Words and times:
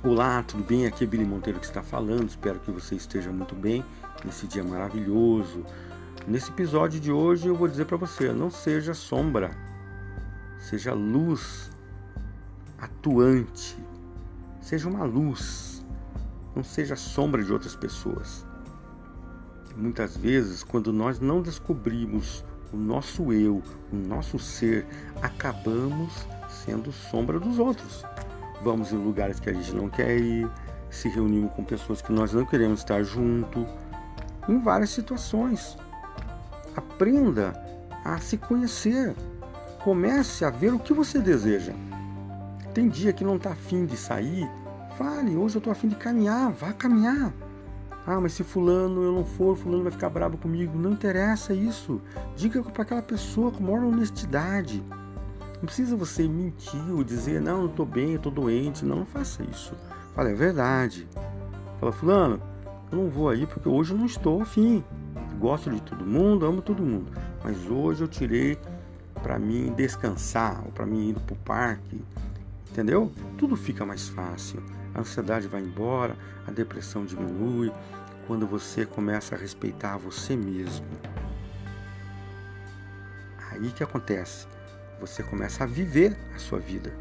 Olá, 0.00 0.44
tudo 0.44 0.62
bem? 0.62 0.86
Aqui 0.86 1.02
é 1.02 1.06
Billy 1.08 1.24
Monteiro 1.24 1.58
que 1.58 1.66
está 1.66 1.82
falando. 1.82 2.28
Espero 2.28 2.60
que 2.60 2.70
você 2.70 2.94
esteja 2.94 3.32
muito 3.32 3.56
bem 3.56 3.84
nesse 4.24 4.46
dia 4.46 4.62
maravilhoso. 4.62 5.66
Nesse 6.24 6.50
episódio 6.50 7.00
de 7.00 7.10
hoje 7.10 7.48
eu 7.48 7.56
vou 7.56 7.66
dizer 7.66 7.84
para 7.84 7.96
você: 7.96 8.32
não 8.32 8.48
seja 8.48 8.94
sombra, 8.94 9.50
seja 10.56 10.94
luz 10.94 11.72
atuante, 12.80 13.76
seja 14.60 14.88
uma 14.88 15.02
luz, 15.02 15.84
não 16.54 16.62
seja 16.62 16.94
sombra 16.94 17.42
de 17.42 17.52
outras 17.52 17.74
pessoas. 17.74 18.46
Muitas 19.76 20.16
vezes, 20.16 20.62
quando 20.62 20.92
nós 20.92 21.18
não 21.18 21.42
descobrimos 21.42 22.44
o 22.72 22.76
nosso 22.76 23.32
eu, 23.32 23.60
o 23.92 23.96
nosso 23.96 24.38
ser, 24.38 24.86
acabamos 25.20 26.12
sendo 26.48 26.92
sombra 26.92 27.40
dos 27.40 27.58
outros 27.58 28.04
vamos 28.62 28.92
em 28.92 28.96
lugares 28.96 29.40
que 29.40 29.50
a 29.50 29.52
gente 29.52 29.74
não 29.74 29.88
quer 29.88 30.16
ir, 30.18 30.48
se 30.90 31.08
reunimos 31.08 31.52
com 31.52 31.64
pessoas 31.64 32.00
que 32.02 32.12
nós 32.12 32.32
não 32.32 32.44
queremos 32.44 32.80
estar 32.80 33.02
junto, 33.02 33.66
em 34.48 34.58
várias 34.58 34.90
situações. 34.90 35.76
Aprenda 36.76 37.52
a 38.04 38.18
se 38.18 38.36
conhecer. 38.36 39.14
Comece 39.82 40.44
a 40.44 40.50
ver 40.50 40.72
o 40.72 40.78
que 40.78 40.92
você 40.92 41.18
deseja. 41.18 41.72
Tem 42.74 42.88
dia 42.88 43.12
que 43.12 43.24
não 43.24 43.36
está 43.36 43.50
afim 43.50 43.86
de 43.86 43.96
sair, 43.96 44.48
fale, 44.96 45.36
hoje 45.36 45.56
eu 45.56 45.58
estou 45.58 45.72
afim 45.72 45.88
de 45.88 45.96
caminhar, 45.96 46.50
vá 46.52 46.72
caminhar. 46.72 47.32
Ah, 48.06 48.20
mas 48.20 48.32
se 48.32 48.42
fulano 48.42 49.02
eu 49.02 49.12
não 49.12 49.24
for, 49.24 49.56
fulano 49.56 49.82
vai 49.82 49.92
ficar 49.92 50.08
bravo 50.08 50.38
comigo. 50.38 50.78
Não 50.78 50.92
interessa 50.92 51.52
isso. 51.52 52.00
Diga 52.34 52.62
para 52.62 52.82
aquela 52.82 53.02
pessoa 53.02 53.50
com 53.50 53.62
maior 53.62 53.84
honestidade. 53.84 54.82
Não 55.58 55.66
precisa 55.66 55.96
você 55.96 56.28
mentir 56.28 56.92
ou 56.92 57.02
dizer, 57.02 57.40
não, 57.40 57.62
eu 57.62 57.68
tô 57.68 57.84
bem, 57.84 58.12
eu 58.12 58.20
tô 58.20 58.30
doente. 58.30 58.84
Não, 58.84 58.96
não 58.96 59.06
faça 59.06 59.42
isso. 59.42 59.74
Fala, 60.14 60.30
é 60.30 60.34
verdade. 60.34 61.08
Fala, 61.80 61.92
fulano, 61.92 62.40
eu 62.92 62.98
não 62.98 63.10
vou 63.10 63.28
aí 63.28 63.46
porque 63.46 63.68
hoje 63.68 63.92
eu 63.92 63.98
não 63.98 64.06
estou 64.06 64.40
afim. 64.40 64.84
Gosto 65.38 65.70
de 65.70 65.80
todo 65.82 66.06
mundo, 66.06 66.46
amo 66.46 66.62
todo 66.62 66.82
mundo. 66.82 67.12
Mas 67.42 67.56
hoje 67.68 68.02
eu 68.02 68.08
tirei 68.08 68.58
para 69.22 69.38
mim 69.38 69.72
descansar, 69.76 70.62
ou 70.64 70.70
para 70.70 70.86
mim 70.86 71.10
ir 71.10 71.14
pro 71.20 71.36
parque. 71.36 72.00
Entendeu? 72.70 73.12
Tudo 73.36 73.56
fica 73.56 73.84
mais 73.84 74.08
fácil. 74.08 74.62
A 74.94 75.00
ansiedade 75.00 75.48
vai 75.48 75.60
embora, 75.60 76.16
a 76.46 76.50
depressão 76.50 77.04
diminui 77.04 77.72
quando 78.26 78.46
você 78.46 78.86
começa 78.86 79.34
a 79.34 79.38
respeitar 79.38 79.96
você 79.96 80.36
mesmo. 80.36 80.86
Aí 83.50 83.70
que 83.70 83.82
acontece? 83.82 84.46
Você 85.00 85.22
começa 85.22 85.64
a 85.64 85.66
viver 85.66 86.16
a 86.34 86.38
sua 86.38 86.58
vida. 86.58 86.92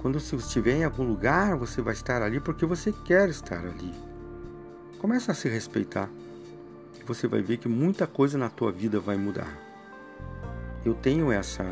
Quando 0.00 0.20
você 0.20 0.36
estiver 0.36 0.74
em 0.74 0.84
algum 0.84 1.04
lugar, 1.04 1.56
você 1.56 1.80
vai 1.80 1.94
estar 1.94 2.22
ali 2.22 2.38
porque 2.38 2.66
você 2.66 2.92
quer 2.92 3.28
estar 3.28 3.60
ali. 3.60 3.94
Começa 4.98 5.32
a 5.32 5.34
se 5.34 5.48
respeitar. 5.48 6.10
Você 7.06 7.26
vai 7.26 7.42
ver 7.42 7.58
que 7.58 7.68
muita 7.68 8.06
coisa 8.06 8.38
na 8.38 8.48
tua 8.48 8.72
vida 8.72 9.00
vai 9.00 9.16
mudar. 9.16 9.58
Eu 10.84 10.94
tenho 10.94 11.32
essa 11.32 11.64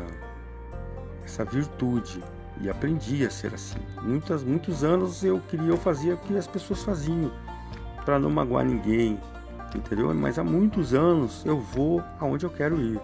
essa 1.23 1.45
virtude 1.45 2.23
e 2.61 2.69
aprendi 2.69 3.25
a 3.25 3.29
ser 3.29 3.53
assim. 3.53 3.79
Muitos 4.01 4.43
muitos 4.43 4.83
anos 4.83 5.23
eu 5.23 5.39
queria, 5.47 5.69
eu 5.69 5.77
fazia 5.77 6.15
o 6.15 6.17
que 6.17 6.35
as 6.37 6.47
pessoas 6.47 6.83
faziam 6.83 7.31
para 8.03 8.19
não 8.19 8.29
magoar 8.29 8.65
ninguém, 8.65 9.19
entendeu? 9.75 10.13
Mas 10.13 10.37
há 10.37 10.43
muitos 10.43 10.93
anos 10.93 11.45
eu 11.45 11.59
vou 11.59 12.03
aonde 12.19 12.45
eu 12.45 12.49
quero 12.49 12.79
ir. 12.81 12.99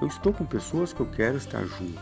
Eu 0.00 0.08
estou 0.08 0.32
com 0.32 0.44
pessoas 0.44 0.92
que 0.92 1.00
eu 1.00 1.06
quero 1.06 1.36
estar 1.36 1.64
junto. 1.64 2.00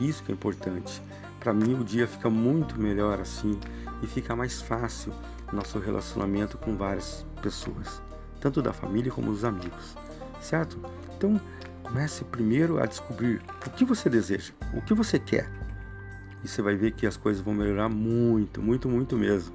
Isso 0.00 0.22
que 0.22 0.32
é 0.32 0.34
importante. 0.34 1.02
Para 1.40 1.52
mim 1.52 1.74
o 1.74 1.84
dia 1.84 2.06
fica 2.06 2.30
muito 2.30 2.80
melhor 2.80 3.20
assim 3.20 3.58
e 4.02 4.06
fica 4.06 4.36
mais 4.36 4.62
fácil 4.62 5.12
nosso 5.52 5.78
relacionamento 5.78 6.56
com 6.56 6.76
várias 6.76 7.26
pessoas, 7.42 8.02
tanto 8.40 8.62
da 8.62 8.72
família 8.72 9.12
como 9.12 9.30
dos 9.30 9.44
amigos, 9.44 9.96
certo? 10.40 10.80
Então 11.16 11.40
comece 11.82 12.24
primeiro 12.24 12.82
a 12.82 12.86
descobrir 12.86 13.42
o 13.66 13.70
que 13.70 13.84
você 13.84 14.08
deseja, 14.08 14.52
o 14.72 14.80
que 14.80 14.94
você 14.94 15.18
quer. 15.18 15.50
E 16.42 16.48
você 16.48 16.62
vai 16.62 16.74
ver 16.74 16.92
que 16.92 17.06
as 17.06 17.16
coisas 17.16 17.42
vão 17.42 17.54
melhorar 17.54 17.88
muito, 17.88 18.62
muito, 18.62 18.88
muito 18.88 19.16
mesmo. 19.16 19.54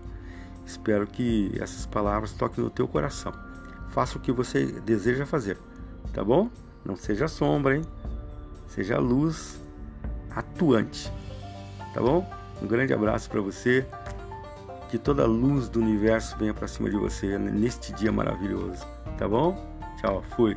Espero 0.65 1.07
que 1.07 1.51
essas 1.59 1.85
palavras 1.85 2.33
toquem 2.33 2.63
no 2.63 2.69
teu 2.69 2.87
coração. 2.87 3.33
Faça 3.89 4.17
o 4.17 4.21
que 4.21 4.31
você 4.31 4.65
deseja 4.81 5.25
fazer, 5.25 5.57
tá 6.13 6.23
bom? 6.23 6.49
Não 6.87 6.95
seja 6.95 7.27
sombra, 7.27 7.75
hein? 7.75 7.81
Seja 8.69 8.97
luz 8.97 9.61
atuante. 10.33 11.11
Tá 11.93 11.99
bom? 11.99 12.25
Um 12.61 12.65
grande 12.65 12.93
abraço 12.93 13.29
para 13.29 13.41
você. 13.41 13.85
Que 14.89 14.97
toda 14.97 15.23
a 15.23 15.27
luz 15.27 15.67
do 15.67 15.81
universo 15.81 16.37
venha 16.37 16.53
para 16.53 16.65
cima 16.65 16.89
de 16.89 16.95
você 16.95 17.37
neste 17.37 17.91
dia 17.91 18.09
maravilhoso. 18.09 18.87
Tá 19.17 19.27
bom? 19.27 19.61
Tchau, 19.99 20.23
fui. 20.33 20.55